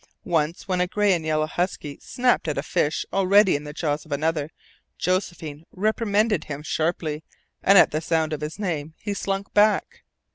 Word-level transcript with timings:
Once 0.25 0.67
when 0.67 0.81
a 0.81 0.87
gray 0.87 1.13
and 1.13 1.23
yellow 1.23 1.45
husky 1.45 1.99
snapped 2.01 2.47
at 2.47 2.57
a 2.57 2.63
fish 2.63 3.05
already 3.13 3.55
in 3.55 3.65
the 3.65 3.71
jaws 3.71 4.03
of 4.03 4.11
another, 4.11 4.49
Josephine 4.97 5.63
reprimanded 5.71 6.45
him 6.45 6.63
sharply, 6.63 7.23
and 7.61 7.77
at 7.77 7.91
the 7.91 8.01
sound 8.01 8.33
of 8.33 8.41
his 8.41 8.57
name 8.57 8.95
he 8.99 9.13
slunk 9.13 9.53
back. 9.53 10.01